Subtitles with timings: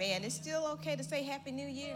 [0.00, 0.24] Amen.
[0.24, 1.94] It's still okay to say Happy New Year?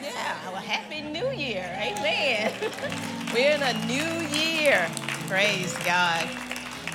[0.00, 1.70] Yeah, well, Happy New Year.
[1.78, 2.50] Amen.
[3.34, 4.90] We're in a new year.
[5.28, 6.26] Praise God.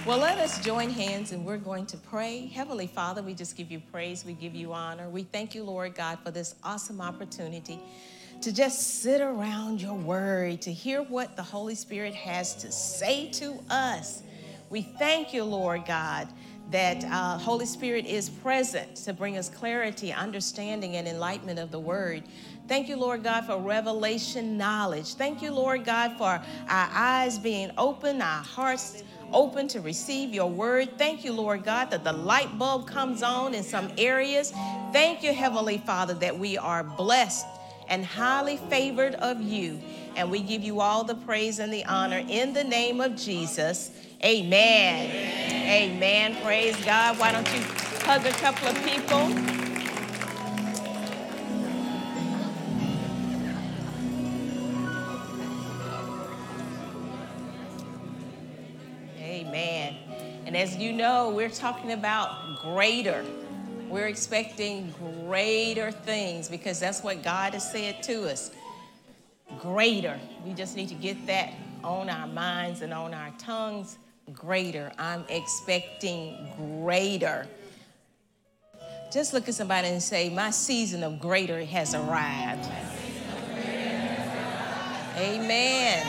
[0.07, 2.47] Well, let us join hands and we're going to pray.
[2.47, 5.07] Heavenly Father, we just give you praise, we give you honor.
[5.09, 7.79] We thank you, Lord God, for this awesome opportunity
[8.41, 13.29] to just sit around your word, to hear what the Holy Spirit has to say
[13.33, 14.23] to us.
[14.71, 16.27] We thank you, Lord God
[16.71, 21.79] that uh, Holy Spirit is present to bring us clarity, understanding, and enlightenment of the
[21.79, 22.23] Word.
[22.67, 25.15] Thank you, Lord God, for revelation knowledge.
[25.15, 30.49] Thank you, Lord God, for our eyes being open, our hearts open to receive your
[30.49, 30.97] word.
[30.97, 34.51] Thank you, Lord God, that the light bulb comes on in some areas.
[34.91, 37.45] Thank you, Heavenly Father, that we are blessed
[37.89, 39.79] and highly favored of you.
[40.15, 43.91] And we give you all the praise and the honor in the name of Jesus.
[44.23, 45.09] Amen.
[45.09, 45.95] Amen.
[45.95, 46.43] Amen.
[46.43, 47.19] Praise God.
[47.19, 47.61] Why don't you
[48.03, 49.31] hug a couple of people?
[59.19, 59.95] Amen.
[60.45, 63.23] And as you know, we're talking about greater.
[63.89, 64.93] We're expecting
[65.25, 68.51] greater things because that's what God has said to us.
[69.57, 70.19] Greater.
[70.45, 73.97] We just need to get that on our minds and on our tongues
[74.33, 74.91] greater.
[74.99, 77.47] I'm expecting greater.
[79.11, 82.69] Just look at somebody and say, My season of greater has arrived.
[85.17, 86.07] Amen.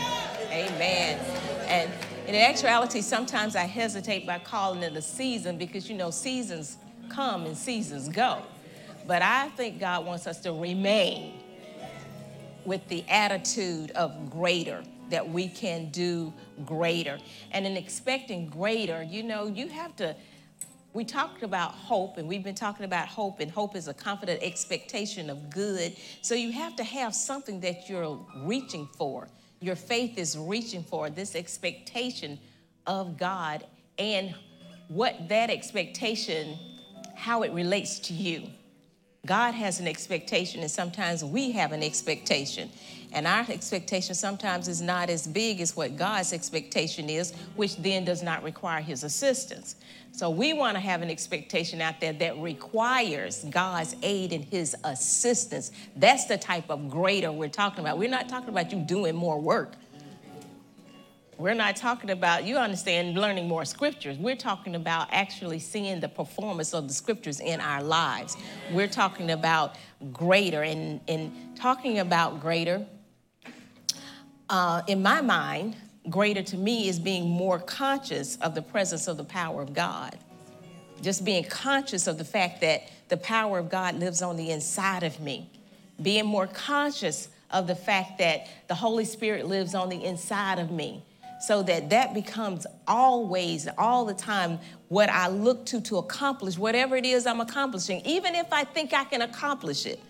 [0.52, 1.18] Amen.
[1.66, 1.90] And
[2.28, 6.76] in actuality, sometimes I hesitate by calling it a season because you know, seasons
[7.10, 8.42] come and seasons go.
[9.06, 11.40] But I think God wants us to remain
[12.64, 16.32] with the attitude of greater that we can do
[16.64, 17.18] greater.
[17.50, 20.16] And in expecting greater, you know, you have to.
[20.92, 24.42] We talked about hope, and we've been talking about hope, and hope is a confident
[24.42, 25.96] expectation of good.
[26.20, 29.28] So you have to have something that you're reaching for.
[29.60, 32.40] Your faith is reaching for this expectation
[32.88, 33.64] of God
[33.98, 34.34] and
[34.88, 36.58] what that expectation,
[37.20, 38.48] how it relates to you.
[39.26, 42.70] God has an expectation, and sometimes we have an expectation.
[43.12, 48.06] And our expectation sometimes is not as big as what God's expectation is, which then
[48.06, 49.76] does not require his assistance.
[50.12, 54.74] So we want to have an expectation out there that requires God's aid and his
[54.84, 55.72] assistance.
[55.96, 57.98] That's the type of greater we're talking about.
[57.98, 59.74] We're not talking about you doing more work.
[61.40, 64.18] We're not talking about, you understand, learning more scriptures.
[64.18, 68.36] We're talking about actually seeing the performance of the scriptures in our lives.
[68.72, 69.76] We're talking about
[70.12, 70.62] greater.
[70.62, 72.86] And in talking about greater,
[74.50, 75.76] uh, in my mind,
[76.10, 80.18] greater to me is being more conscious of the presence of the power of God.
[81.00, 85.04] Just being conscious of the fact that the power of God lives on the inside
[85.04, 85.48] of me.
[86.02, 90.70] Being more conscious of the fact that the Holy Spirit lives on the inside of
[90.70, 91.02] me.
[91.40, 94.58] So that that becomes always, all the time,
[94.88, 98.92] what I look to to accomplish whatever it is I'm accomplishing, even if I think
[98.92, 100.00] I can accomplish it.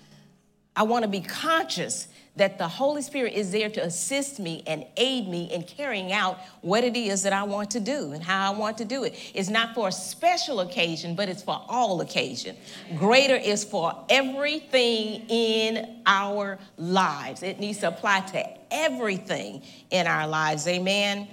[0.77, 4.87] I want to be conscious that the Holy Spirit is there to assist me and
[4.97, 8.53] aid me in carrying out what it is that I want to do and how
[8.53, 9.15] I want to do it.
[9.35, 12.57] It's not for a special occasion, but it's for all occasion.
[12.97, 17.43] Greater is for everything in our lives.
[17.43, 20.67] It needs to apply to everything in our lives.
[20.69, 21.27] Amen.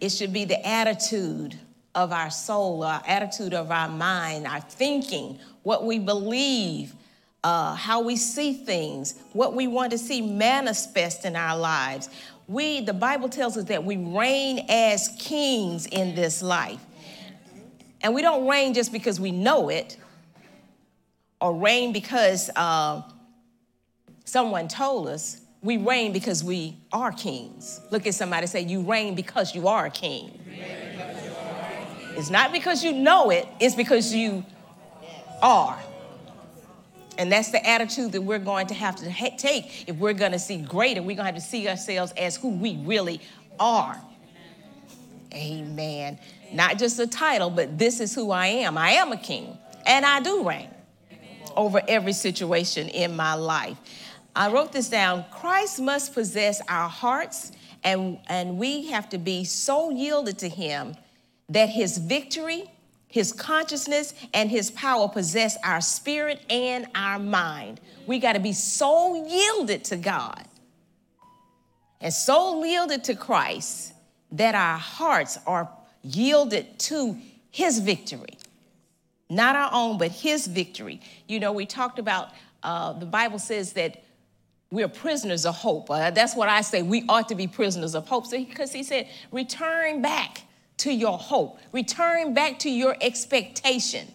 [0.00, 1.56] It should be the attitude
[1.94, 6.94] of our soul, our attitude of our mind, our thinking, what we believe
[7.44, 12.08] uh, how we see things, what we want to see manifest in our lives.
[12.46, 16.80] We, the Bible tells us that we reign as kings in this life.
[18.02, 19.96] And we don't reign just because we know it
[21.40, 23.02] or reign because uh,
[24.24, 25.38] someone told us.
[25.62, 27.80] We reign because we are kings.
[27.92, 30.40] Look at somebody say, You reign because you are a king.
[32.16, 34.44] It's not because you know it, it's because you
[35.40, 35.78] are.
[37.18, 40.32] And that's the attitude that we're going to have to ha- take if we're going
[40.32, 41.00] to see greater.
[41.02, 43.20] We're going to have to see ourselves as who we really
[43.60, 44.00] are.
[45.34, 46.18] Amen.
[46.52, 48.76] Not just a title, but this is who I am.
[48.76, 49.56] I am a king,
[49.86, 50.68] and I do reign
[51.56, 53.76] over every situation in my life.
[54.34, 57.52] I wrote this down Christ must possess our hearts,
[57.84, 60.96] and, and we have to be so yielded to Him
[61.48, 62.70] that His victory
[63.12, 67.80] his consciousness and his power possess our spirit and our mind.
[68.06, 70.48] We got to be so yielded to God
[72.00, 73.92] and so yielded to Christ
[74.32, 75.68] that our hearts are
[76.02, 77.16] yielded to
[77.50, 78.38] his victory.
[79.28, 81.00] not our own, but his victory.
[81.26, 82.30] You know, we talked about
[82.62, 84.04] uh, the Bible says that
[84.70, 85.90] we're prisoners of hope.
[85.90, 86.82] Uh, that's what I say.
[86.82, 88.26] We ought to be prisoners of hope.
[88.26, 90.42] So, Because so he said, return back
[90.78, 94.08] to your hope, return back to your expectation.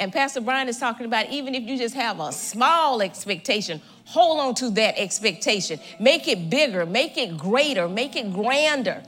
[0.00, 4.40] And Pastor Brian is talking about even if you just have a small expectation, hold
[4.40, 5.80] on to that expectation.
[5.98, 9.02] Make it bigger, make it greater, make it grander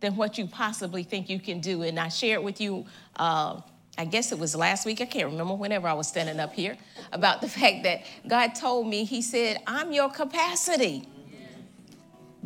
[0.00, 1.82] than what you possibly think you can do.
[1.82, 2.84] And I shared with you,
[3.16, 3.60] uh,
[3.98, 6.76] I guess it was last week, I can't remember, whenever I was standing up here,
[7.12, 11.08] about the fact that God told me, He said, I'm your capacity.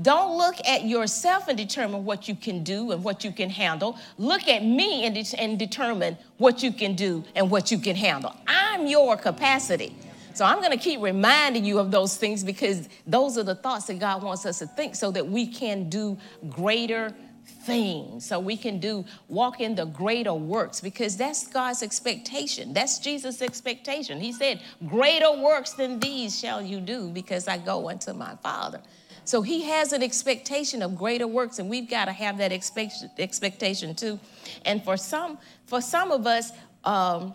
[0.03, 3.99] Don't look at yourself and determine what you can do and what you can handle.
[4.19, 7.97] Look at me and, de- and determine what you can do and what you can
[7.97, 8.35] handle.
[8.47, 9.95] I'm your capacity.
[10.33, 13.87] So I'm going to keep reminding you of those things because those are the thoughts
[13.87, 16.17] that God wants us to think so that we can do
[16.49, 17.13] greater
[17.45, 18.25] things.
[18.25, 22.73] So we can do walk in the greater works because that's God's expectation.
[22.73, 24.21] That's Jesus' expectation.
[24.21, 28.81] He said, "Greater works than these shall you do because I go unto my Father."
[29.25, 33.05] So he has an expectation of greater works, and we've got to have that expect-
[33.19, 34.19] expectation too.
[34.65, 36.53] And for some, for some of us,
[36.85, 37.35] um,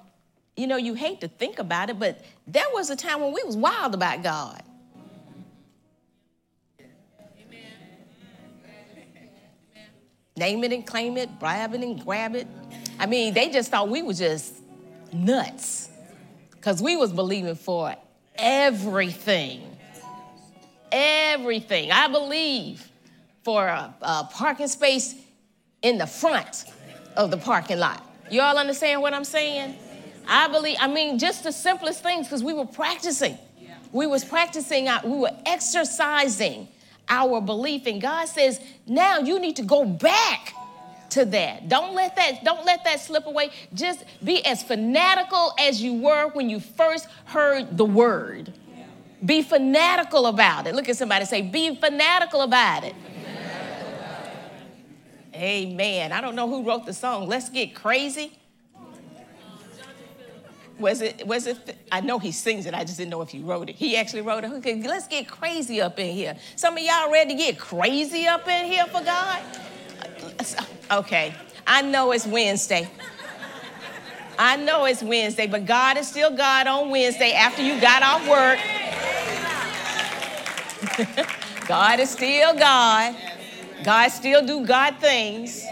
[0.57, 3.43] you know, you hate to think about it, but there was a time when we
[3.43, 4.61] was wild about God.
[10.37, 12.45] Name it and claim it, grab it and grab it.
[12.99, 14.53] I mean, they just thought we were just
[15.13, 15.89] nuts
[16.51, 17.95] because we was believing for
[18.37, 19.74] everything
[20.95, 21.91] everything.
[21.91, 22.89] I believe
[23.43, 25.15] for a, a parking space
[25.81, 26.65] in the front
[27.15, 28.01] of the parking lot.
[28.31, 29.75] You all understand what I'm saying?
[30.27, 33.37] I believe, I mean, just the simplest things because we were practicing.
[33.91, 36.67] We was practicing, we were exercising
[37.07, 37.85] our belief.
[37.85, 40.53] And God says, now you need to go back
[41.11, 41.69] to that.
[41.69, 43.51] Don't let that, don't let that slip away.
[43.73, 48.51] Just be as fanatical as you were when you first heard the word.
[49.25, 50.75] Be fanatical about it.
[50.75, 52.93] Look at somebody say, be fanatical about it.
[55.33, 56.11] Amen.
[56.11, 57.27] I don't know who wrote the song.
[57.27, 58.37] Let's get crazy.
[60.77, 63.39] Was it, was it, I know he sings it, I just didn't know if he
[63.39, 63.75] wrote it.
[63.75, 64.51] He actually wrote it.
[64.51, 66.35] Okay, let's get crazy up in here.
[66.57, 69.41] Some of y'all ready to get crazy up in here for God?
[70.91, 71.33] Okay,
[71.65, 72.89] I know it's Wednesday.
[74.37, 78.27] I know it's Wednesday, but God is still God on Wednesday after you got off
[78.27, 78.59] work.
[81.67, 83.15] God is still God.
[83.83, 85.65] God still do God things.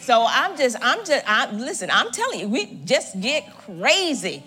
[0.00, 4.42] So I'm just, I'm just, I, listen, I'm telling you, we just get crazy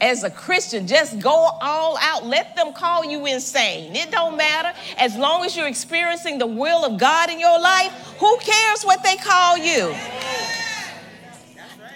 [0.00, 0.86] as a Christian.
[0.86, 2.26] Just go all out.
[2.26, 3.94] Let them call you insane.
[3.94, 4.76] It don't matter.
[4.98, 9.02] As long as you're experiencing the will of God in your life, who cares what
[9.02, 9.94] they call you?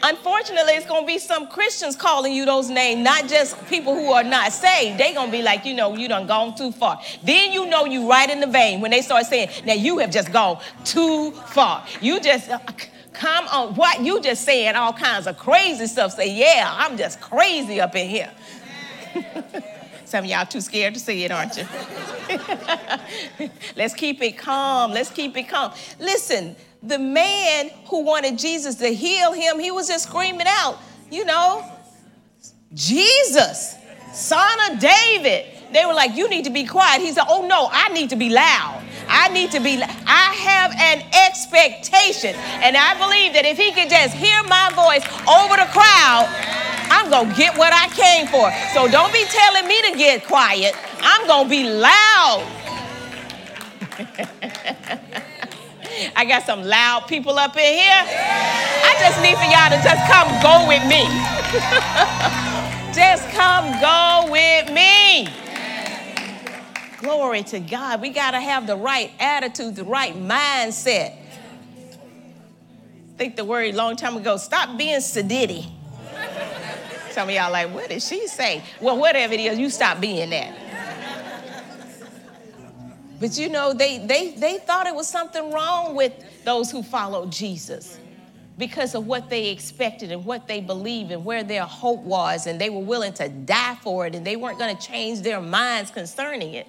[0.03, 4.13] Unfortunately, it's going to be some Christians calling you those names, not just people who
[4.13, 4.99] are not saved.
[4.99, 7.01] They're going to be like, you know, you done gone too far.
[7.23, 10.11] Then you know you right in the vein when they start saying, now you have
[10.11, 11.85] just gone too far.
[12.01, 12.59] You just, uh,
[13.13, 14.01] come on, what?
[14.01, 16.13] You just saying all kinds of crazy stuff.
[16.13, 18.31] Say, yeah, I'm just crazy up in here.
[20.07, 21.65] Some of y'all too scared to say it, aren't you?
[23.77, 24.93] Let's keep it calm.
[24.93, 25.73] Let's keep it calm.
[26.01, 30.79] Listen, the man who wanted Jesus to heal him, he was just screaming out,
[31.11, 31.65] you know,
[32.73, 33.77] Jesus,
[34.13, 35.47] son of David.
[35.73, 37.01] They were like, you need to be quiet.
[37.01, 38.83] He said, oh no, I need to be loud.
[39.09, 42.35] I need to be, I have an expectation.
[42.63, 46.27] And I believe that if he could just hear my voice over the crowd,
[46.91, 48.51] I'm going to get what I came for.
[48.75, 50.75] So don't be telling me to get quiet.
[51.03, 52.47] I'm going to be loud.
[56.17, 58.03] I got some loud people up in here.
[58.83, 61.05] I just need for y'all to just come go with me.
[62.95, 65.29] just come go with me.
[66.99, 68.03] Glory to God.
[68.03, 71.15] We got to have the right attitude, the right mindset.
[71.15, 71.19] I
[73.17, 75.71] think the word a long time ago, stop being sedity.
[77.11, 78.63] Some of y'all like, what did she say?
[78.81, 80.57] Well, whatever it is, you stop being that.
[83.21, 86.13] But you know, they, they, they thought it was something wrong with
[86.45, 87.99] those who followed Jesus
[88.57, 92.61] because of what they expected and what they believed and where their hope was, and
[92.61, 95.91] they were willing to die for it, and they weren't going to change their minds
[95.91, 96.67] concerning it.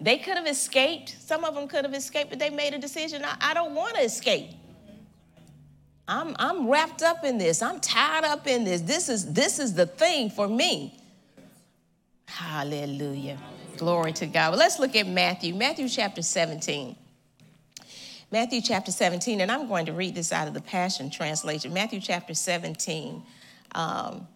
[0.00, 1.16] They could have escaped.
[1.20, 3.96] Some of them could have escaped, but they made a decision I, I don't want
[3.96, 4.50] to escape.
[6.06, 7.62] I'm, I'm wrapped up in this.
[7.62, 8.80] I'm tied up in this.
[8.80, 11.00] This is, this is the thing for me.
[12.26, 13.38] Hallelujah.
[13.78, 14.50] Glory to God.
[14.50, 16.96] Well, let's look at Matthew, Matthew chapter 17.
[18.32, 21.72] Matthew chapter 17, and I'm going to read this out of the Passion Translation.
[21.72, 23.22] Matthew chapter 17.
[23.76, 24.26] Um,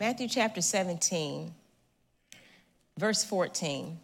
[0.00, 1.54] Matthew chapter 17,
[2.98, 4.00] verse 14.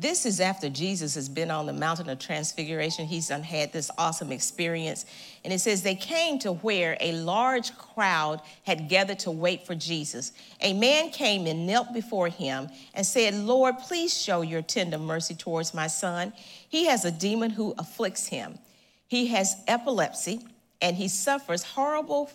[0.00, 3.06] This is after Jesus has been on the mountain of transfiguration.
[3.06, 5.04] He's had this awesome experience.
[5.42, 9.74] And it says, They came to where a large crowd had gathered to wait for
[9.74, 10.30] Jesus.
[10.60, 15.34] A man came and knelt before him and said, Lord, please show your tender mercy
[15.34, 16.32] towards my son.
[16.68, 18.60] He has a demon who afflicts him.
[19.08, 20.46] He has epilepsy
[20.80, 22.30] and he suffers horrible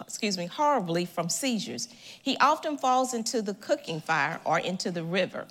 [0.00, 1.86] excuse me, horribly from seizures.
[2.20, 5.46] He often falls into the cooking fire or into the river.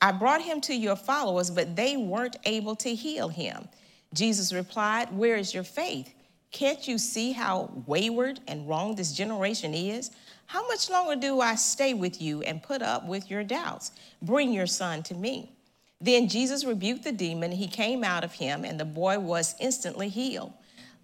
[0.00, 3.68] I brought him to your followers, but they weren't able to heal him.
[4.14, 6.14] Jesus replied, Where is your faith?
[6.50, 10.10] Can't you see how wayward and wrong this generation is?
[10.46, 13.92] How much longer do I stay with you and put up with your doubts?
[14.22, 15.52] Bring your son to me.
[16.00, 17.52] Then Jesus rebuked the demon.
[17.52, 20.52] He came out of him, and the boy was instantly healed.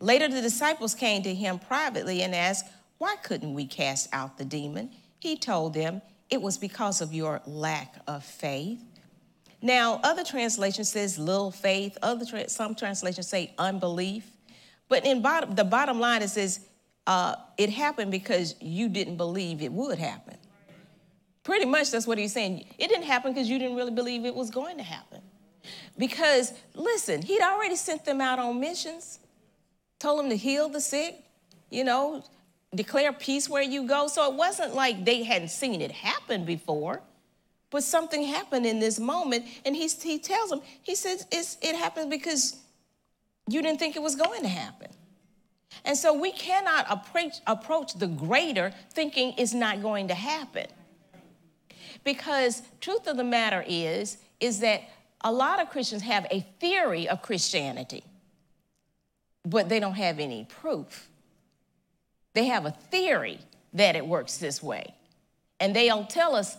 [0.00, 2.66] Later, the disciples came to him privately and asked,
[2.98, 4.90] Why couldn't we cast out the demon?
[5.18, 6.00] He told them,
[6.34, 8.80] It was because of your lack of faith.
[9.62, 14.28] Now, other translations says little faith, other tra- some translations say unbelief.
[14.88, 16.58] But in bottom, the bottom line it says
[17.06, 20.36] uh, it happened because you didn't believe it would happen.
[21.44, 22.66] Pretty much that's what he's saying.
[22.78, 25.20] It didn't happen because you didn't really believe it was going to happen.
[25.96, 29.20] Because, listen, he'd already sent them out on missions
[30.00, 31.14] told them to heal the sick,
[31.70, 32.22] you know,
[32.74, 34.08] declare peace where you go.
[34.08, 37.00] So it wasn't like they hadn't seen it happen before,
[37.70, 39.44] but something happened in this moment.
[39.64, 42.56] And he, he tells them, he says, it happened because
[43.48, 44.88] you didn't think it was going to happen.
[45.84, 50.66] And so we cannot approach, approach the greater thinking it's not going to happen.
[52.04, 54.82] Because truth of the matter is, is that
[55.22, 58.04] a lot of Christians have a theory of Christianity
[59.44, 61.08] but they don't have any proof.
[62.34, 63.38] They have a theory
[63.72, 64.94] that it works this way.
[65.60, 66.56] And they'll tell us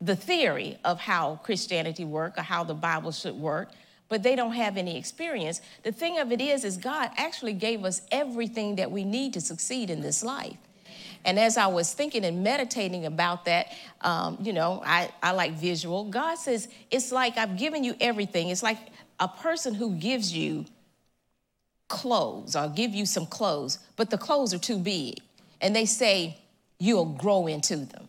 [0.00, 3.70] the theory of how Christianity works or how the Bible should work,
[4.08, 5.60] but they don't have any experience.
[5.84, 9.40] The thing of it is, is God actually gave us everything that we need to
[9.40, 10.56] succeed in this life.
[11.24, 13.68] And as I was thinking and meditating about that,
[14.00, 16.04] um, you know, I, I like visual.
[16.04, 18.48] God says, it's like I've given you everything.
[18.48, 18.78] It's like
[19.20, 20.64] a person who gives you
[21.92, 22.56] clothes.
[22.56, 25.18] I'll give you some clothes, but the clothes are too big.
[25.60, 26.38] And they say,
[26.78, 28.08] you'll grow into them.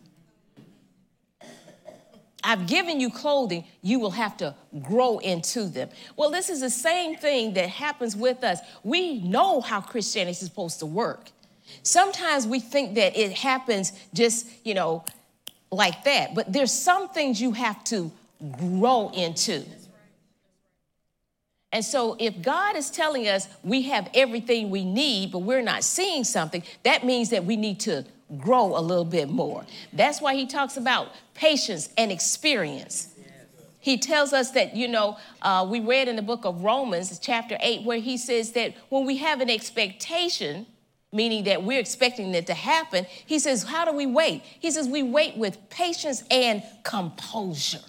[2.42, 5.88] I've given you clothing, you will have to grow into them.
[6.16, 8.58] Well, this is the same thing that happens with us.
[8.82, 11.30] We know how Christianity is supposed to work.
[11.82, 15.04] Sometimes we think that it happens just, you know,
[15.70, 18.10] like that, but there's some things you have to
[18.58, 19.64] grow into.
[21.74, 25.82] And so, if God is telling us we have everything we need, but we're not
[25.82, 28.04] seeing something, that means that we need to
[28.38, 29.66] grow a little bit more.
[29.92, 33.08] That's why he talks about patience and experience.
[33.80, 37.58] He tells us that, you know, uh, we read in the book of Romans, chapter
[37.60, 40.66] 8, where he says that when we have an expectation,
[41.12, 44.42] meaning that we're expecting it to happen, he says, How do we wait?
[44.60, 47.80] He says, We wait with patience and composure.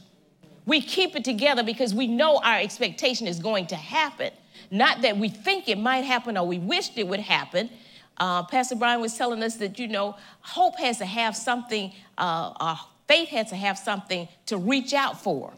[0.66, 4.32] We keep it together because we know our expectation is going to happen.
[4.72, 7.70] Not that we think it might happen or we wished it would happen.
[8.18, 12.54] Uh, Pastor Brian was telling us that, you know, hope has to have something, uh,
[12.60, 15.54] uh, faith has to have something to reach out for.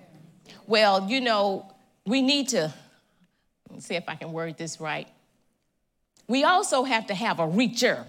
[0.66, 1.72] Well, you know,
[2.06, 2.74] we need to,
[3.80, 5.08] see if I can word this right.
[6.28, 8.06] We also have to have a reacher.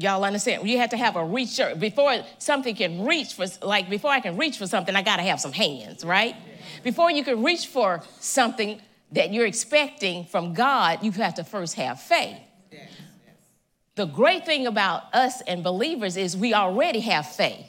[0.00, 0.68] Y'all understand?
[0.68, 1.78] You have to have a reacher.
[1.78, 5.22] Before something can reach for, like, before I can reach for something, I got to
[5.22, 6.34] have some hands, right?
[6.82, 8.80] Before you can reach for something
[9.12, 12.38] that you're expecting from God, you have to first have faith.
[13.96, 17.66] The great thing about us and believers is we already have faith.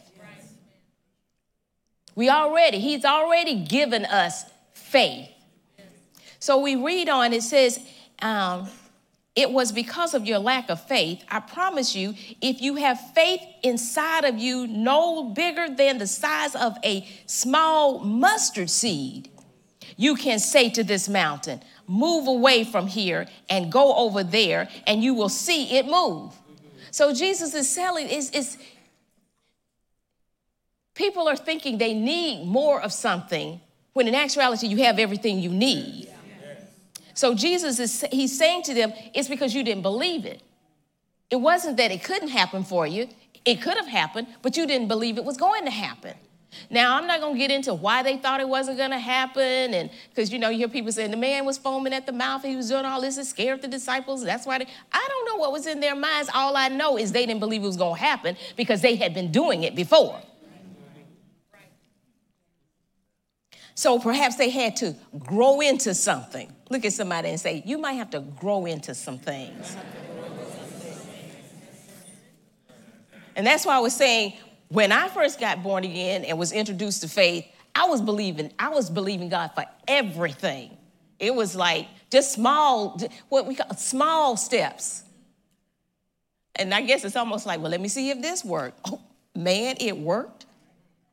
[2.15, 5.29] We already, He's already given us faith.
[6.39, 7.79] So we read on, it says,
[8.21, 8.69] um,
[9.35, 11.23] it was because of your lack of faith.
[11.29, 16.53] I promise you, if you have faith inside of you no bigger than the size
[16.55, 19.29] of a small mustard seed,
[19.95, 25.03] you can say to this mountain, Move away from here and go over there, and
[25.03, 26.33] you will see it move.
[26.89, 28.57] So Jesus is selling, is, is
[30.93, 33.59] people are thinking they need more of something
[33.93, 36.10] when in actuality you have everything you need.
[37.13, 40.41] So Jesus is he's saying to them, it's because you didn't believe it.
[41.29, 43.07] It wasn't that it couldn't happen for you.
[43.45, 46.13] It could have happened, but you didn't believe it was going to happen.
[46.69, 49.73] Now, I'm not going to get into why they thought it wasn't going to happen.
[49.73, 52.43] And because, you know, you hear people saying the man was foaming at the mouth.
[52.43, 54.23] He was doing all this and scared the disciples.
[54.23, 56.29] That's why they, I don't know what was in their minds.
[56.33, 59.13] All I know is they didn't believe it was going to happen because they had
[59.13, 60.21] been doing it before.
[63.81, 66.53] So perhaps they had to grow into something.
[66.69, 69.75] Look at somebody and say, You might have to grow into some things.
[73.35, 74.33] And that's why I was saying
[74.67, 78.69] when I first got born again and was introduced to faith, I was believing, I
[78.69, 80.77] was believing God for everything.
[81.17, 85.01] It was like just small, what we call small steps.
[86.55, 88.79] And I guess it's almost like, well, let me see if this worked.
[88.85, 89.01] Oh,
[89.35, 90.45] man, it worked.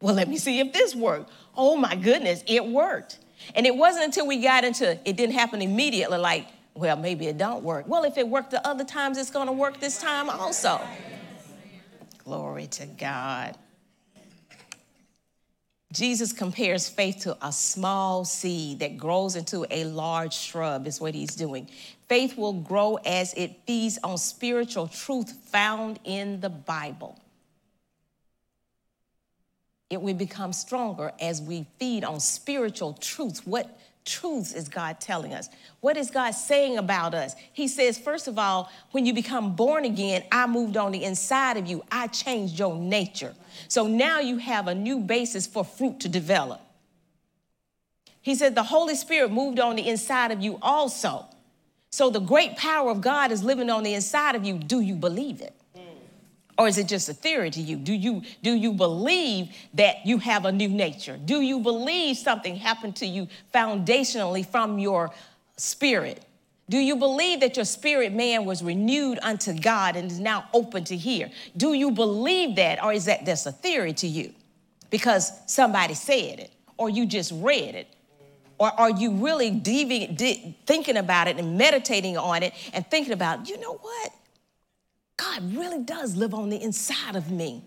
[0.01, 1.31] Well, let me see if this worked.
[1.57, 3.19] Oh my goodness, it worked.
[3.55, 7.39] And it wasn't until we got into it didn't happen immediately, like, well, maybe it
[7.39, 7.89] don't work.
[7.89, 10.81] Well, if it worked the other times, it's gonna work this time also.
[12.25, 13.57] Glory to God.
[15.91, 21.15] Jesus compares faith to a small seed that grows into a large shrub, is what
[21.15, 21.69] he's doing.
[22.09, 27.19] Faith will grow as it feeds on spiritual truth found in the Bible.
[29.91, 33.47] It will become stronger as we feed on spiritual truths.
[33.47, 35.49] What truths is God telling us?
[35.81, 37.35] What is God saying about us?
[37.53, 41.57] He says, first of all, when you become born again, I moved on the inside
[41.57, 43.35] of you, I changed your nature.
[43.69, 46.61] So now you have a new basis for fruit to develop.
[48.21, 51.27] He said, the Holy Spirit moved on the inside of you also.
[51.91, 54.59] So the great power of God is living on the inside of you.
[54.59, 55.55] Do you believe it?
[56.59, 60.19] Or is it just a theory to you do you do you believe that you
[60.19, 65.11] have a new nature do you believe something happened to you foundationally from your
[65.57, 66.25] spirit
[66.71, 70.85] do you believe that your spirit man was renewed unto God and is now open
[70.85, 71.31] to hear?
[71.57, 74.35] Do you believe that, or is that just a theory to you
[74.91, 77.89] because somebody said it, or you just read it?
[78.59, 83.59] Or are you really thinking about it and meditating on it and thinking about, you
[83.61, 84.13] know what?
[85.19, 87.63] God really does live on the inside of me.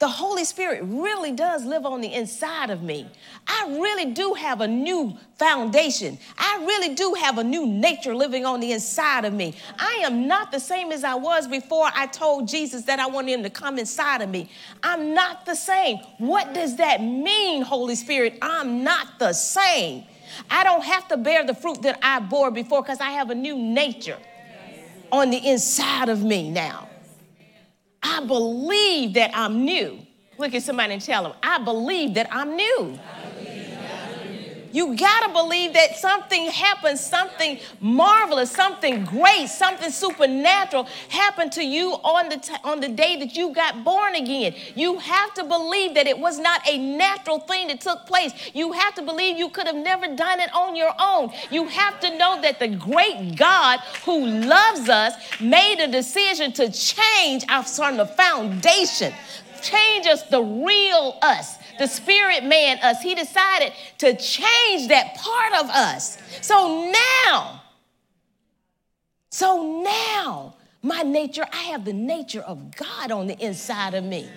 [0.00, 3.06] The Holy Spirit really does live on the inside of me.
[3.46, 6.18] I really do have a new foundation.
[6.36, 9.54] I really do have a new nature living on the inside of me.
[9.78, 13.30] I am not the same as I was before I told Jesus that I wanted
[13.30, 14.50] him to come inside of me.
[14.82, 15.98] I'm not the same.
[16.18, 18.38] What does that mean, Holy Spirit?
[18.42, 20.02] I'm not the same.
[20.50, 23.36] I don't have to bear the fruit that I bore before because I have a
[23.36, 24.18] new nature
[25.12, 26.88] on the inside of me now.
[28.02, 29.98] I believe that I'm new.
[30.38, 32.98] Look at somebody and tell them, I believe that I'm new.
[34.72, 41.64] You got to believe that something happened, something marvelous, something great, something supernatural happened to
[41.64, 44.54] you on the, t- on the day that you got born again.
[44.74, 48.32] You have to believe that it was not a natural thing that took place.
[48.54, 51.30] You have to believe you could have never done it on your own.
[51.50, 56.70] You have to know that the great God who loves us made a decision to
[56.72, 59.12] change us from the foundation,
[59.60, 63.02] change us the real us the spirit man us.
[63.02, 66.18] He decided to change that part of us.
[66.40, 66.92] So
[67.26, 67.62] now,
[69.30, 74.28] so now, my nature, I have the nature of God on the inside of me.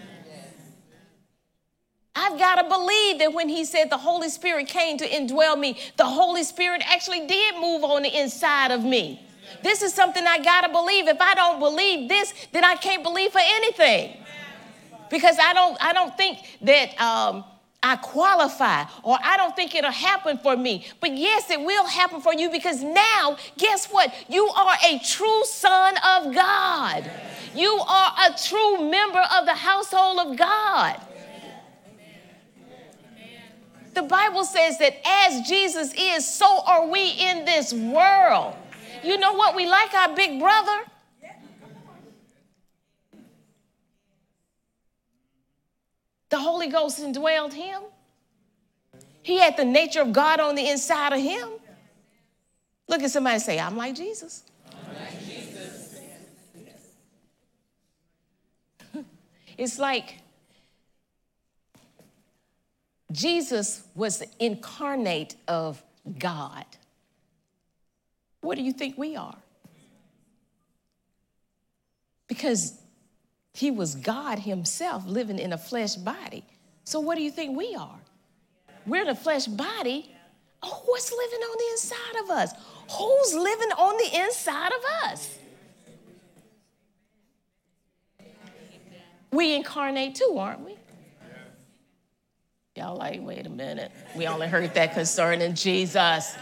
[2.15, 5.78] I've got to believe that when he said the Holy Spirit came to indwell me,
[5.98, 9.21] the Holy Spirit actually did move on the inside of me.
[9.63, 11.08] This is something I got to believe.
[11.08, 14.24] If I don't believe this, then I can't believe for anything
[15.10, 17.44] because I don't, I don't think that um,
[17.82, 20.86] I qualify or I don't think it'll happen for me.
[21.00, 24.13] But yes, it will happen for you because now, guess what?
[24.28, 27.10] You are a true son of God.
[27.54, 31.00] You are a true member of the household of God.
[33.94, 38.56] The Bible says that as Jesus is, so are we in this world.
[39.04, 39.56] You know what?
[39.56, 40.84] We like our big brother.
[46.36, 47.82] The Holy Ghost indwelled him.
[49.24, 51.48] He had the nature of God on the inside of him.
[52.89, 54.43] Look at somebody say, I'm like Jesus.
[54.69, 55.95] I'm like Jesus.
[59.58, 60.15] it's like
[63.13, 65.82] Jesus was the incarnate of
[66.19, 66.65] God.
[68.41, 69.38] What do you think we are?
[72.28, 72.78] Because
[73.56, 76.44] he was God Himself living in a flesh body.
[76.84, 78.00] So, what do you think we are?
[78.86, 80.12] We're the flesh body.
[80.62, 82.54] Oh, what's living on the inside of us?
[82.91, 85.38] Who's living on the inside of us?
[89.32, 90.76] We incarnate too, aren't we?
[92.76, 93.89] Y'all like, wait a minute.
[94.18, 96.36] We only heard that concerning Jesus.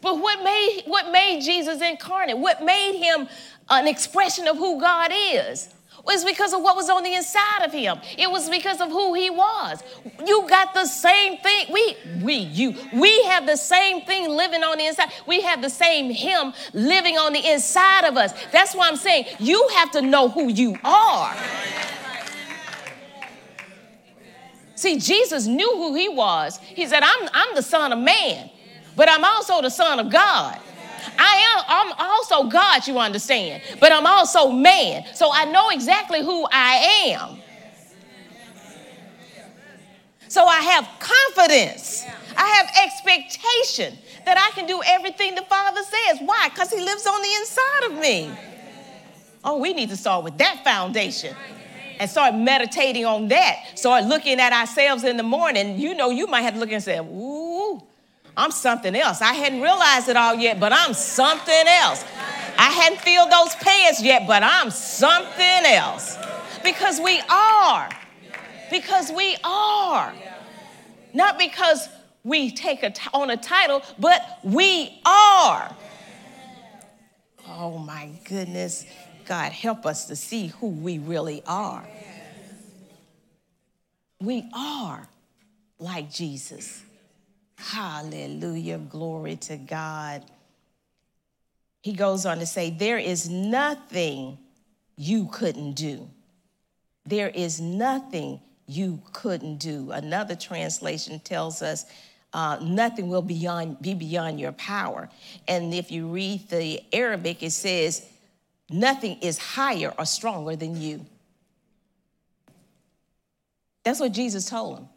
[0.00, 2.38] But what made what made Jesus incarnate?
[2.38, 3.28] What made him
[3.68, 5.68] an expression of who God is?
[6.14, 7.98] Was because of what was on the inside of him.
[8.16, 9.82] It was because of who he was.
[10.24, 11.66] You got the same thing.
[11.72, 15.10] We, we, you, we have the same thing living on the inside.
[15.26, 18.32] We have the same him living on the inside of us.
[18.52, 21.36] That's why I'm saying you have to know who you are.
[24.76, 26.58] See, Jesus knew who he was.
[26.58, 28.50] He said, I'm, I'm the Son of Man,
[28.94, 30.60] but I'm also the Son of God.
[31.18, 35.04] I am, I'm also God, you understand, but I'm also man.
[35.14, 37.38] So I know exactly who I am.
[40.28, 42.04] So I have confidence.
[42.36, 46.18] I have expectation that I can do everything the Father says.
[46.20, 46.48] Why?
[46.48, 48.30] Because He lives on the inside of me.
[49.44, 51.34] Oh, we need to start with that foundation
[52.00, 53.78] and start meditating on that.
[53.78, 55.78] Start looking at ourselves in the morning.
[55.78, 57.80] You know, you might have to look and say, Ooh,
[58.36, 59.22] I'm something else.
[59.22, 62.04] I hadn't realized it all yet, but I'm something else.
[62.58, 66.18] I hadn't filled those pants yet, but I'm something else.
[66.62, 67.88] Because we are.
[68.70, 70.12] Because we are.
[71.14, 71.88] Not because
[72.24, 75.74] we take a t- on a title, but we are.
[77.48, 78.84] Oh my goodness.
[79.26, 81.86] God, help us to see who we really are.
[84.20, 85.08] We are
[85.78, 86.82] like Jesus.
[87.56, 88.78] Hallelujah.
[88.78, 90.24] Glory to God.
[91.82, 94.38] He goes on to say, There is nothing
[94.96, 96.08] you couldn't do.
[97.04, 99.92] There is nothing you couldn't do.
[99.92, 101.86] Another translation tells us,
[102.32, 105.08] uh, nothing will beyond, be beyond your power.
[105.46, 108.04] And if you read the Arabic, it says,
[108.68, 111.06] nothing is higher or stronger than you.
[113.84, 114.88] That's what Jesus told him.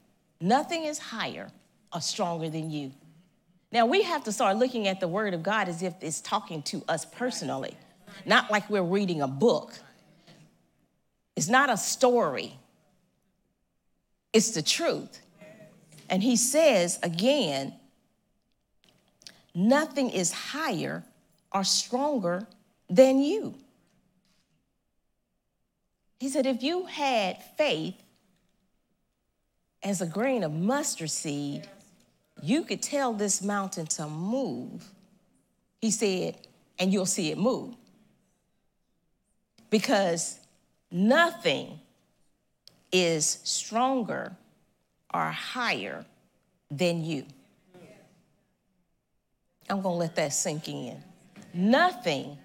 [0.41, 1.52] Nothing is higher
[1.91, 2.91] are stronger than you.
[3.71, 6.62] Now we have to start looking at the Word of God as if it's talking
[6.63, 7.75] to us personally,
[8.25, 9.73] not like we're reading a book.
[11.36, 12.58] It's not a story,
[14.34, 15.21] it's the truth.
[16.10, 17.73] And he says again,
[19.54, 21.04] nothing is higher
[21.52, 22.47] or stronger
[22.89, 23.56] than you.
[26.19, 27.95] He said, if you had faith
[29.82, 31.67] as a grain of mustard seed,
[32.41, 34.91] you could tell this mountain to move.
[35.80, 36.38] He said,
[36.78, 37.75] and you'll see it move.
[39.69, 40.39] Because
[40.91, 41.80] nothing
[42.91, 44.36] is stronger
[45.13, 46.06] or higher
[46.71, 47.25] than you.
[49.69, 51.04] I'm going to let that sink in.
[51.54, 52.38] Nothing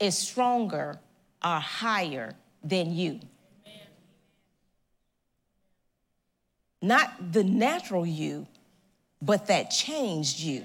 [0.00, 0.98] is stronger
[1.44, 2.34] or higher
[2.64, 3.20] than you.
[6.80, 8.48] Not the natural you,
[9.22, 10.64] but that changed you.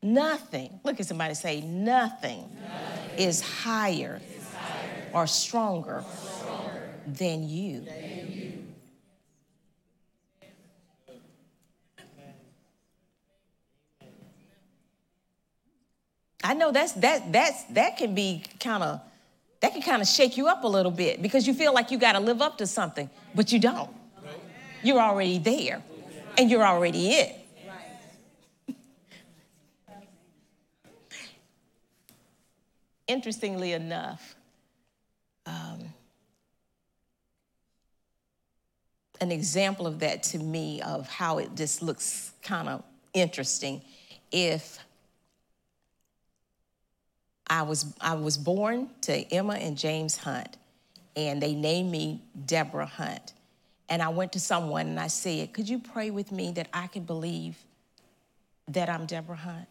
[0.00, 6.88] Nothing, look at somebody say, nothing, nothing is, higher is higher or stronger, or stronger
[7.08, 7.80] than, you.
[7.80, 8.52] than you.
[16.44, 19.00] I know that's that that's that can be kind of
[19.60, 21.98] that can kind of shake you up a little bit because you feel like you
[21.98, 23.90] got to live up to something, but you don't.
[24.84, 25.82] You're already there
[26.38, 27.34] and you're already it.
[33.08, 34.36] Interestingly enough,
[35.44, 35.92] um,
[39.20, 43.82] an example of that to me of how it just looks kind of interesting
[44.30, 44.78] if
[47.48, 50.56] I was I was born to Emma and James Hunt
[51.16, 53.32] and they named me Deborah Hunt
[53.88, 56.86] and I went to someone and I said, Could you pray with me that I
[56.86, 57.56] can believe
[58.68, 59.66] that I'm Deborah Hunt?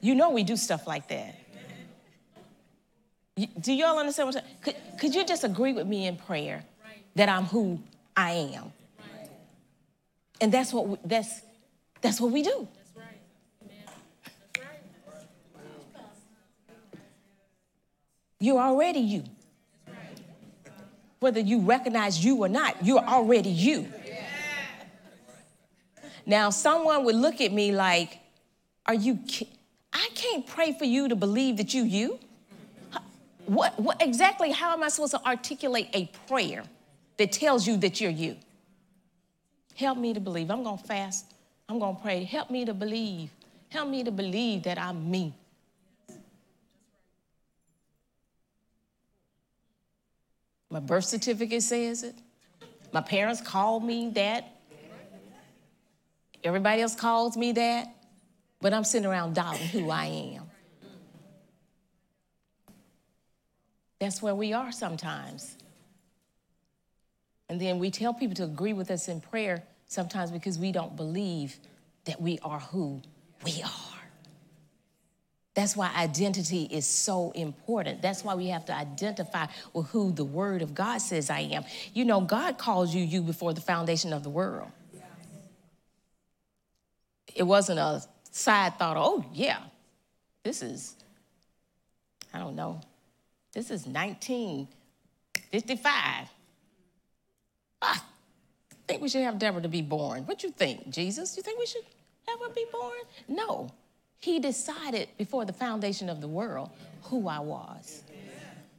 [0.00, 1.34] You know, we do stuff like that.
[3.60, 4.56] Do y'all understand what I'm saying?
[4.62, 6.64] Could, could you just agree with me in prayer
[7.14, 7.80] that I'm who
[8.16, 8.72] I am?
[10.40, 11.42] And that's what we, that's
[12.00, 12.68] that's what we do.
[18.40, 19.24] You're already you
[21.20, 23.88] whether you recognize you or not, you're already you.
[26.26, 28.18] Now, someone would look at me like,
[28.86, 29.18] Are you,
[29.92, 32.18] I can't pray for you to believe that you, you.
[33.46, 36.64] What, what exactly, how am I supposed to articulate a prayer
[37.16, 38.36] that tells you that you're you?
[39.74, 40.50] Help me to believe.
[40.50, 41.32] I'm going to fast.
[41.66, 42.24] I'm going to pray.
[42.24, 43.30] Help me to believe.
[43.70, 45.32] Help me to believe that I'm me.
[50.70, 52.14] My birth certificate says it.
[52.92, 54.58] My parents called me that
[56.44, 57.88] Everybody else calls me that,
[58.60, 60.44] but I'm sitting around doubting who I am.
[63.98, 65.56] That's where we are sometimes.
[67.48, 70.94] And then we tell people to agree with us in prayer sometimes because we don't
[70.96, 71.58] believe
[72.04, 73.02] that we are who
[73.44, 73.87] we are.
[75.58, 78.00] That's why identity is so important.
[78.00, 81.64] That's why we have to identify with who the Word of God says I am.
[81.92, 84.70] You know, God calls you you before the foundation of the world.
[87.34, 89.58] It wasn't a side thought, oh, yeah,
[90.44, 90.94] this is,
[92.32, 92.80] I don't know,
[93.52, 96.28] this is 1955.
[97.82, 97.98] Ah, I
[98.86, 100.22] think we should have Deborah to be born.
[100.22, 101.36] What you think, Jesus?
[101.36, 101.82] You think we should
[102.28, 103.00] have her be born?
[103.26, 103.72] No.
[104.20, 106.70] He decided before the foundation of the world
[107.04, 108.02] who I was.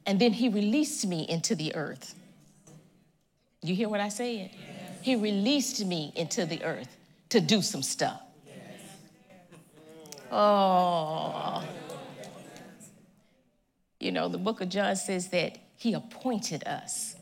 [0.05, 2.15] And then he released me into the earth.
[3.61, 4.51] You hear what I said?
[5.01, 6.95] He released me into the earth
[7.29, 8.21] to do some stuff.
[10.31, 11.63] Oh.
[13.99, 17.15] You know, the book of John says that he appointed us.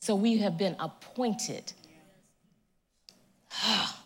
[0.00, 1.72] So we have been appointed.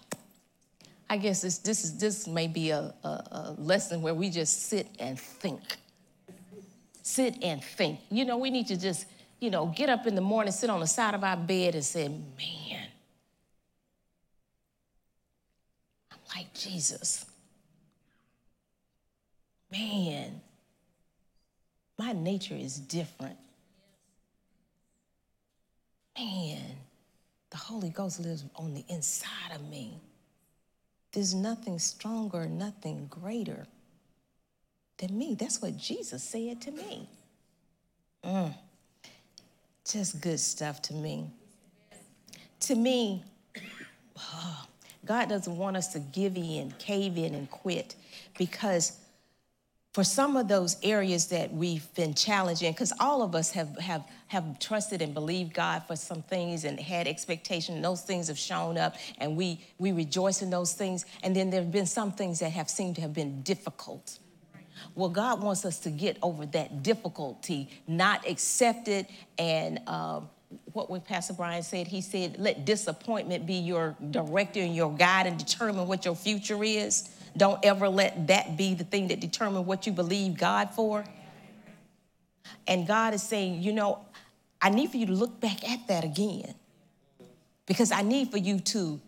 [1.11, 4.69] I guess this, this, is, this may be a, a, a lesson where we just
[4.69, 5.61] sit and think.
[7.03, 7.99] Sit and think.
[8.13, 9.07] You know, we need to just,
[9.41, 11.85] you know, get up in the morning, sit on the side of our bed and
[11.85, 12.87] say, man,
[16.13, 17.27] I'm like Jesus.
[19.73, 20.41] Man,
[21.99, 23.37] my nature is different.
[26.17, 26.61] Man,
[27.51, 29.99] the Holy Ghost lives on the inside of me.
[31.13, 33.67] There's nothing stronger, nothing greater
[34.99, 35.35] than me.
[35.35, 37.09] That's what Jesus said to me.
[38.25, 38.55] Mm.
[39.85, 41.31] Just good stuff to me.
[42.61, 43.25] To me,
[45.05, 47.97] God doesn't want us to give in, cave in, and quit
[48.39, 48.93] because
[49.93, 54.07] for some of those areas that we've been challenging, because all of us have, have,
[54.29, 58.79] have trusted and believed God for some things and had expectation, those things have shown
[58.79, 61.05] up, and we, we rejoice in those things.
[61.25, 64.21] And then there have been some things that have seemed to have been difficult.
[64.95, 70.21] Well, God wants us to get over that difficulty, not accept it, and uh,
[70.73, 75.27] what would Pastor Brian said, he said, let disappointment be your director and your guide
[75.27, 77.09] and determine what your future is.
[77.37, 81.05] Don't ever let that be the thing that determine what you believe God for.
[82.67, 84.05] And God is saying, you know,
[84.61, 86.55] I need for you to look back at that again
[87.67, 89.01] because I need for you to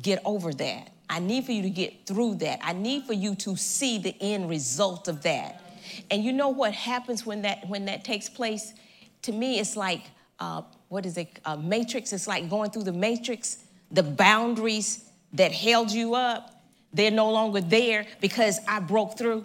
[0.00, 0.90] get over that.
[1.08, 2.60] I need for you to get through that.
[2.62, 5.62] I need for you to see the end result of that.
[6.10, 8.72] And you know what happens when that when that takes place?
[9.22, 10.02] To me, it's like
[10.38, 11.38] uh, what is it?
[11.44, 12.12] A matrix.
[12.12, 13.58] It's like going through the matrix.
[13.90, 16.49] The boundaries that held you up
[16.92, 19.44] they're no longer there because I broke through.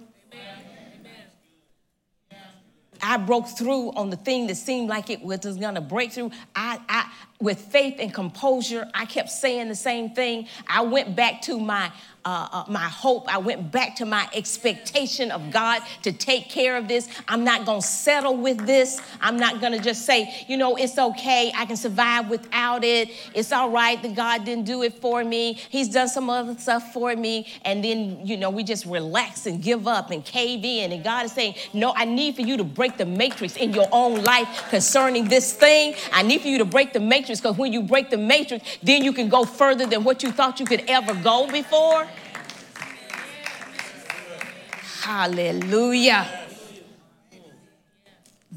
[3.01, 6.31] I broke through on the thing that seemed like it was gonna break through.
[6.55, 10.47] I, I, with faith and composure, I kept saying the same thing.
[10.67, 11.91] I went back to my
[12.25, 13.31] uh, uh, my hope.
[13.31, 17.07] I went back to my expectation of God to take care of this.
[17.27, 18.99] I'm not going to settle with this.
[19.21, 21.51] I'm not going to just say, you know, it's okay.
[21.55, 23.11] I can survive without it.
[23.35, 25.53] It's all right that God didn't do it for me.
[25.53, 27.47] He's done some other stuff for me.
[27.63, 30.91] And then, you know, we just relax and give up and cave in.
[30.91, 33.88] And God is saying, no, I need for you to break the matrix in your
[33.91, 35.93] own life concerning this thing.
[36.11, 39.03] I need for you to break the matrix because when you break the matrix, then
[39.03, 42.07] you can go further than what you thought you could ever go before.
[45.05, 46.27] Hallelujah.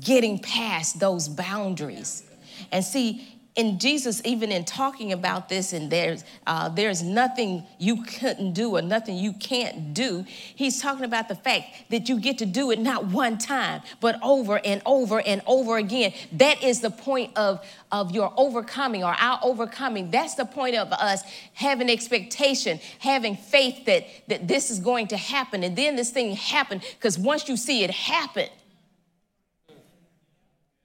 [0.00, 2.24] Getting past those boundaries.
[2.72, 8.04] And see, in Jesus, even in talking about this, and there's uh, there's nothing you
[8.04, 10.24] couldn't do or nothing you can't do.
[10.28, 14.16] He's talking about the fact that you get to do it not one time, but
[14.22, 16.12] over and over and over again.
[16.30, 20.12] That is the point of of your overcoming or our overcoming.
[20.12, 21.22] That's the point of us
[21.54, 26.36] having expectation, having faith that that this is going to happen, and then this thing
[26.36, 26.82] happened.
[26.96, 28.48] Because once you see it happen,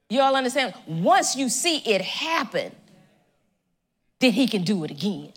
[0.10, 0.74] you all understand?
[0.88, 2.72] Once you see it happen,
[4.20, 5.34] then he can do it again.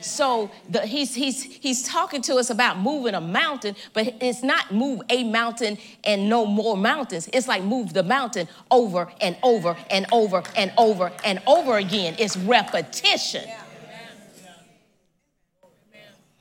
[0.00, 4.72] So the, he's, he's, he's talking to us about moving a mountain, but it's not
[4.72, 7.28] move a mountain and no more mountains.
[7.32, 12.14] It's like move the mountain over and over and over and over and over again.
[12.18, 13.44] It's repetition.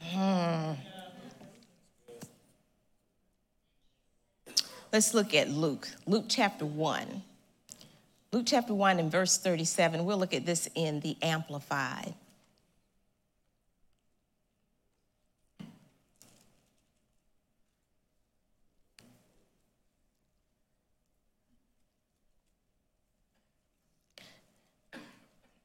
[0.02, 0.74] Hmm.
[4.94, 7.22] Let's look at Luke, Luke chapter 1.
[8.32, 10.06] Luke chapter 1 and verse 37.
[10.06, 12.14] We'll look at this in the Amplified.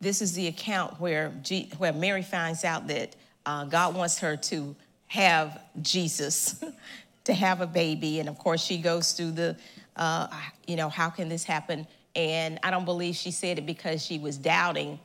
[0.01, 3.15] This is the account where, G- where Mary finds out that
[3.47, 4.75] uh, God wants her to
[5.07, 6.61] have Jesus.
[7.25, 8.21] to have a baby.
[8.21, 9.57] And of course, she goes through the,
[9.97, 10.29] uh,
[10.67, 11.87] you know, how can this happen?
[12.15, 14.99] And I don't believe she said it because she was doubting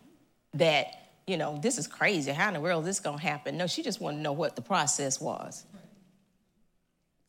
[0.55, 2.31] that, you know, this is crazy.
[2.31, 3.57] How in the world is this going to happen?
[3.57, 5.65] No, she just wanted to know what the process was.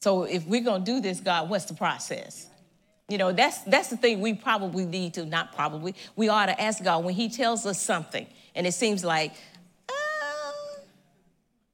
[0.01, 2.49] So if we're going to do this, God, what's the process?
[3.09, 6.61] You know, that's that's the thing we probably need to not probably we ought to
[6.61, 9.33] ask God when He tells us something, and it seems like
[9.89, 9.93] uh,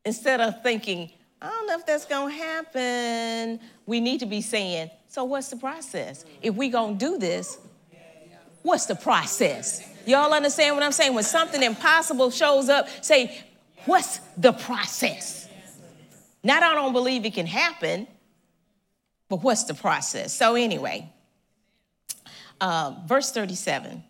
[0.04, 1.10] instead of thinking,
[1.44, 5.56] I don't know if that's gonna happen, we need to be saying, so what's the
[5.56, 6.24] process?
[6.40, 7.58] If we gonna do this,
[8.62, 9.86] what's the process?
[10.06, 11.14] Y'all understand what I'm saying?
[11.14, 13.38] When something impossible shows up, say,
[13.84, 15.46] what's the process?
[16.42, 18.06] Not I don't believe it can happen,
[19.28, 20.32] but what's the process?
[20.32, 21.12] So anyway,
[22.58, 24.02] uh, verse 37.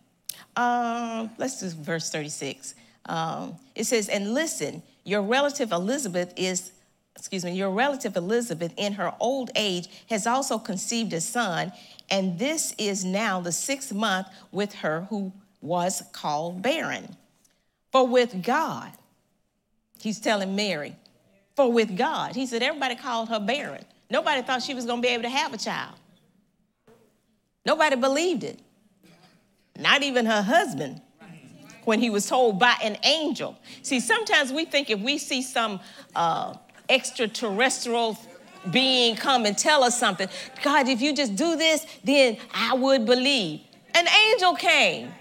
[0.55, 2.75] Um, let's do verse 36.
[3.07, 6.71] Um, it says, And listen, your relative Elizabeth is,
[7.17, 11.71] excuse me, your relative Elizabeth in her old age has also conceived a son,
[12.09, 17.15] and this is now the sixth month with her who was called barren.
[17.91, 18.91] For with God,
[19.99, 20.95] he's telling Mary,
[21.55, 23.85] for with God, he said, everybody called her barren.
[24.09, 25.95] Nobody thought she was going to be able to have a child.
[27.65, 28.59] Nobody believed it.
[29.79, 31.01] Not even her husband
[31.85, 33.57] when he was told by an angel.
[33.81, 35.79] See, sometimes we think if we see some
[36.15, 36.55] uh,
[36.89, 38.17] extraterrestrial
[38.71, 40.27] being come and tell us something,
[40.63, 43.61] God, if you just do this, then I would believe.
[43.93, 45.11] An angel came.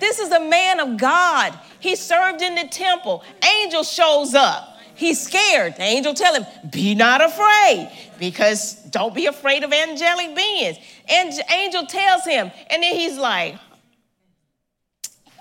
[0.00, 1.58] This is a man of God.
[1.80, 3.24] He served in the temple.
[3.62, 4.76] Angel shows up.
[4.94, 5.76] He's scared.
[5.76, 10.76] The angel tell him, be not afraid because don't be afraid of angelic beings.
[11.08, 13.56] And angel tells him, and then he's like,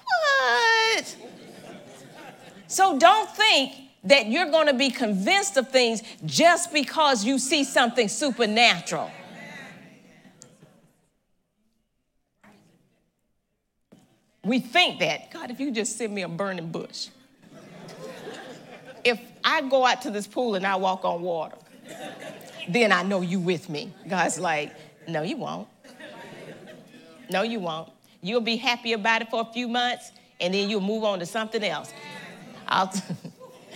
[0.05, 1.15] what?
[2.67, 3.73] So don't think
[4.07, 9.11] that you're going to be convinced of things just because you see something supernatural.
[14.43, 17.09] We think that, God, if you just send me a burning bush.
[19.03, 21.57] if I go out to this pool and I walk on water,
[22.69, 23.91] then I know you with me.
[24.07, 24.73] God's like,
[25.07, 25.67] no, you won't.
[27.29, 27.89] No, you won't.
[28.21, 31.25] You'll be happy about it for a few months, and then you'll move on to
[31.25, 31.91] something else.
[32.67, 32.93] I'll.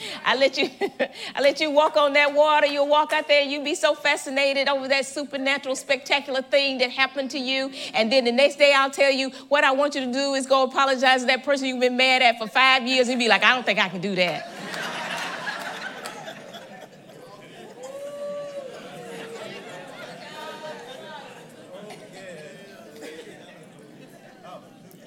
[0.25, 0.69] I let you
[1.35, 2.67] I let you walk on that water.
[2.67, 7.31] You'll walk out there you'll be so fascinated over that supernatural, spectacular thing that happened
[7.31, 7.71] to you.
[7.93, 10.45] And then the next day I'll tell you what I want you to do is
[10.45, 13.09] go apologize to that person you've been mad at for five years.
[13.09, 14.51] And be like, I don't think I can do that.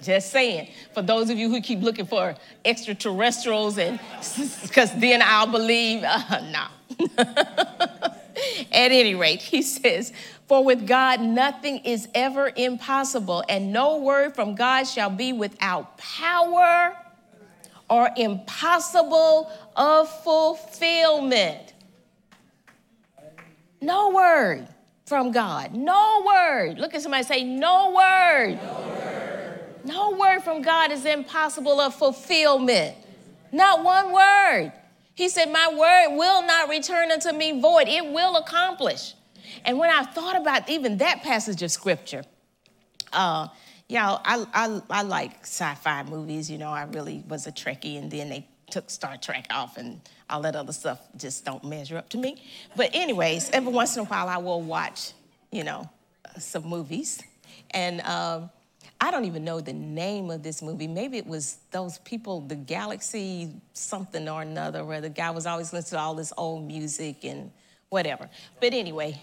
[0.02, 0.68] Just saying.
[0.94, 3.98] For those of you who keep looking for extraterrestrials, and
[4.62, 6.68] because then I'll believe, uh.
[8.72, 10.12] At any rate, he says,
[10.46, 15.98] For with God nothing is ever impossible, and no word from God shall be without
[15.98, 16.96] power
[17.88, 21.74] or impossible of fulfillment.
[23.80, 24.66] No word
[25.06, 25.74] from God.
[25.74, 26.78] No word.
[26.78, 28.58] Look at somebody say, No word.
[28.62, 29.23] No word
[29.84, 32.96] no word from God is impossible of fulfillment.
[33.52, 34.72] Not one word.
[35.14, 39.14] He said, My word will not return unto me void, it will accomplish.
[39.64, 42.24] And when I thought about even that passage of scripture,
[43.12, 43.48] uh,
[43.88, 46.50] y'all, I, I, I like sci fi movies.
[46.50, 50.00] You know, I really was a Trekkie, and then they took Star Trek off, and
[50.28, 52.42] all that other stuff just don't measure up to me.
[52.74, 55.12] But, anyways, every once in a while, I will watch,
[55.52, 55.88] you know,
[56.38, 57.22] some movies.
[57.70, 58.50] And um,
[59.04, 60.88] I don't even know the name of this movie.
[60.88, 65.74] Maybe it was those people, the Galaxy something or another, where the guy was always
[65.74, 67.50] listening to all this old music and
[67.90, 68.30] whatever.
[68.62, 69.20] But anyway.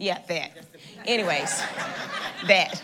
[0.00, 0.50] Yeah, that.
[1.06, 1.62] Anyways,
[2.48, 2.82] that.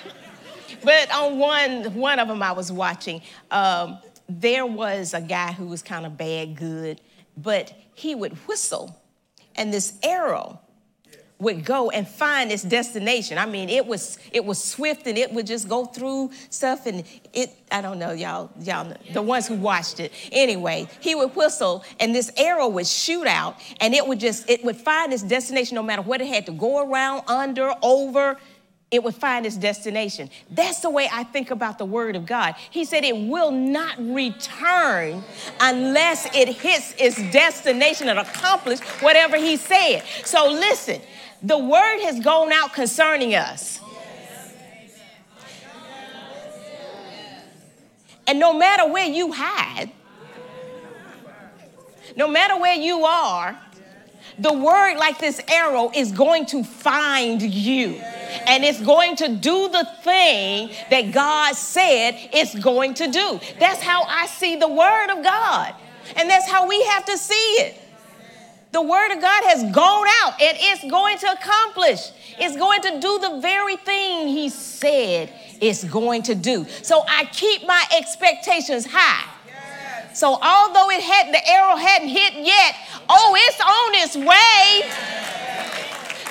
[0.84, 3.98] But on one one of them I was watching, um,
[4.28, 7.00] there was a guy who was kind of bad good,
[7.36, 9.02] but he would whistle,
[9.56, 10.60] and this arrow
[11.40, 13.38] would go and find its destination.
[13.38, 17.02] I mean, it was it was swift and it would just go through stuff and
[17.32, 20.12] it I don't know y'all y'all the ones who watched it.
[20.30, 24.62] Anyway, he would whistle and this arrow would shoot out and it would just it
[24.64, 28.38] would find its destination no matter what it had to go around, under, over.
[28.90, 30.30] It would find its destination.
[30.50, 32.56] That's the way I think about the Word of God.
[32.70, 35.22] He said it will not return
[35.60, 40.02] unless it hits its destination and accomplish whatever He said.
[40.24, 41.00] So listen,
[41.42, 43.80] the word has gone out concerning us.
[48.26, 49.90] And no matter where you hide,
[52.16, 53.60] no matter where you are,
[54.38, 57.94] the word, like this arrow, is going to find you.
[58.46, 63.40] And it's going to do the thing that God said it's going to do.
[63.58, 65.74] That's how I see the word of God.
[66.16, 67.79] And that's how we have to see it.
[68.72, 72.10] The word of God has gone out and it's going to accomplish.
[72.38, 76.66] It's going to do the very thing he said it's going to do.
[76.82, 79.28] So I keep my expectations high.
[80.12, 82.74] So although it had the arrow hadn't hit yet,
[83.08, 84.90] oh, it's on its way.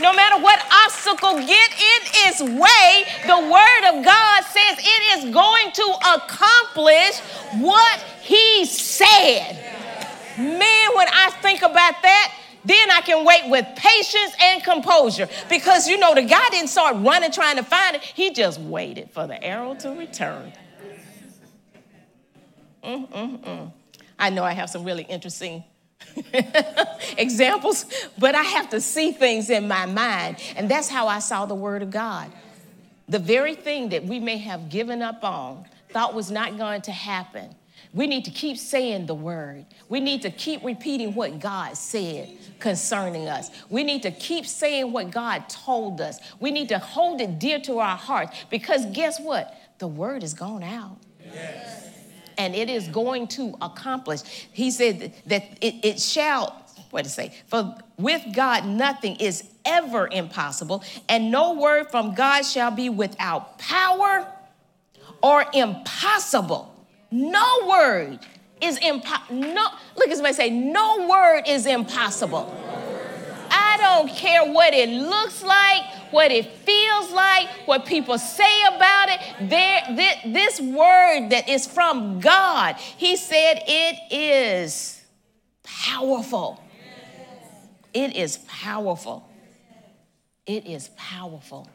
[0.01, 5.33] No matter what obstacle get in its way, the word of God says it is
[5.33, 7.19] going to accomplish
[7.61, 9.78] what he said.
[10.39, 12.33] Man, when I think about that,
[12.63, 16.95] then I can wait with patience and composure because you know the guy didn't start
[16.97, 18.01] running trying to find it.
[18.01, 20.53] He just waited for the arrow to return.
[22.83, 23.71] Mm-mm-mm.
[24.17, 25.63] I know I have some really interesting
[27.17, 27.85] examples,
[28.17, 30.37] but I have to see things in my mind.
[30.55, 32.31] And that's how I saw the Word of God.
[33.07, 36.91] The very thing that we may have given up on, thought was not going to
[36.91, 37.55] happen.
[37.93, 39.65] We need to keep saying the word.
[39.87, 43.49] We need to keep repeating what God said concerning us.
[43.69, 46.19] We need to keep saying what God told us.
[46.39, 49.55] We need to hold it dear to our hearts because guess what?
[49.79, 50.97] The word is gone out.
[51.23, 51.89] Yes
[52.39, 54.21] and it is going to accomplish.
[54.51, 57.35] He said that it, it shall, what to say?
[57.47, 63.59] For with God nothing is ever impossible, and no word from God shall be without
[63.59, 64.25] power
[65.21, 66.78] or impossible.
[67.11, 68.19] No word
[68.61, 69.35] is impossible.
[69.35, 72.55] No, look at somebody say, no word is impossible.
[73.51, 79.09] I don't care what it looks like, what it feels like, what people say about
[79.09, 79.49] it.
[79.49, 85.03] There, this, this word that is from God, He said it is
[85.63, 86.63] powerful.
[87.93, 89.27] It is powerful.
[90.45, 91.67] It is powerful.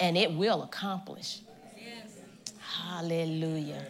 [0.00, 1.40] And it will accomplish.
[2.60, 3.84] Hallelujah.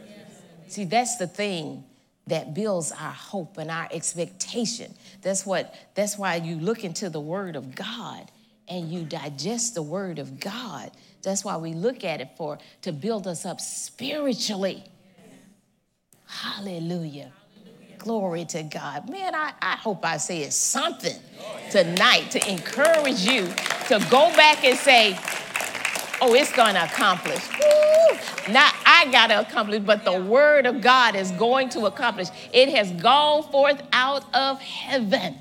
[0.73, 1.85] See, that's the thing
[2.29, 4.95] that builds our hope and our expectation.
[5.21, 8.31] That's what that's why you look into the word of God
[8.69, 10.91] and you digest the word of God.
[11.23, 14.83] That's why we look at it for to build us up spiritually.
[16.27, 17.33] Hallelujah.
[17.99, 19.11] Glory to God.
[19.11, 21.17] Man, I, I hope I said something
[21.71, 23.47] tonight to encourage you
[23.89, 25.19] to go back and say,
[26.23, 27.47] oh, it's to accomplish.
[27.61, 28.53] Woo!
[28.53, 32.29] Not I got to accomplish, but the word of God is going to accomplish.
[32.53, 35.37] It has gone forth out of heaven.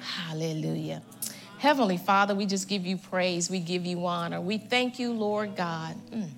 [0.00, 1.02] Hallelujah.
[1.58, 3.50] Heavenly Father, we just give you praise.
[3.50, 4.40] We give you honor.
[4.40, 5.94] We thank you, Lord God.
[6.10, 6.30] Mm.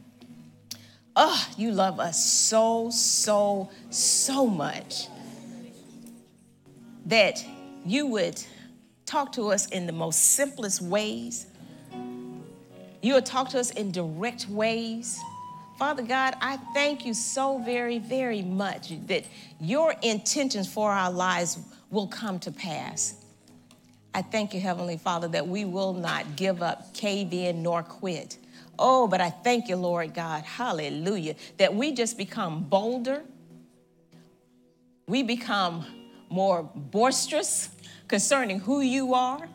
[1.14, 5.07] Oh, you love us so, so, so much
[7.07, 7.45] that
[7.87, 8.43] you would
[9.07, 11.47] talk to us in the most simplest ways.
[13.05, 15.20] You would talk to us in direct ways.
[15.78, 19.26] Father God, I thank you so very, very much that
[19.61, 21.59] your intentions for our lives
[21.90, 23.16] will come to pass.
[24.14, 28.38] I thank you, Heavenly Father, that we will not give up, cave in, nor quit.
[28.78, 33.22] Oh, but I thank you, Lord God, hallelujah, that we just become bolder.
[35.07, 35.84] We become
[36.30, 37.68] more boisterous
[38.09, 39.46] concerning who you are.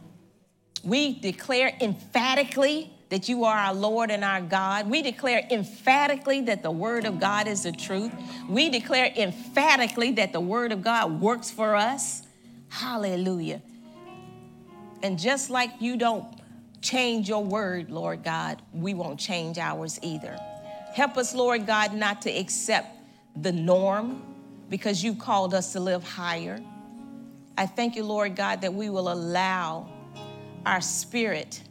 [0.83, 4.89] We declare emphatically that you are our Lord and our God.
[4.89, 8.11] We declare emphatically that the Word of God is the truth.
[8.47, 12.23] We declare emphatically that the Word of God works for us.
[12.69, 13.61] Hallelujah.
[15.01, 16.25] And just like you don't
[16.81, 20.37] change your word, Lord God, we won't change ours either.
[20.93, 22.95] Help us, Lord God, not to accept
[23.35, 24.23] the norm
[24.69, 26.61] because you've called us to live higher.
[27.57, 29.89] I thank you, Lord God, that we will allow
[30.65, 31.61] our spirit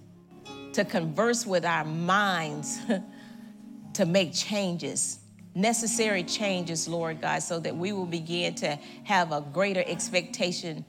[0.78, 2.78] to converse with our minds
[3.94, 5.18] to make changes,
[5.52, 10.84] necessary changes, Lord God, so that we will begin to have a greater expectation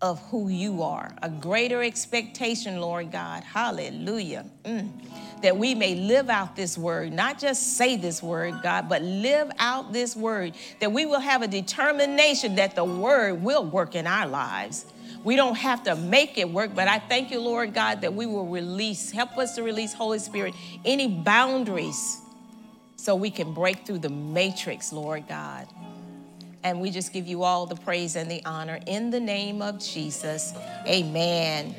[0.00, 3.44] of who you are, a greater expectation, Lord God.
[3.44, 4.46] Hallelujah.
[4.64, 4.90] Mm.
[5.42, 9.50] That we may live out this word, not just say this word, God, but live
[9.58, 10.54] out this word.
[10.80, 14.86] That we will have a determination that the word will work in our lives.
[15.24, 18.26] We don't have to make it work, but I thank you, Lord God, that we
[18.26, 20.54] will release, help us to release, Holy Spirit,
[20.84, 22.20] any boundaries
[22.96, 25.66] so we can break through the matrix, Lord God.
[26.62, 29.78] And we just give you all the praise and the honor in the name of
[29.78, 30.52] Jesus.
[30.86, 31.74] Amen.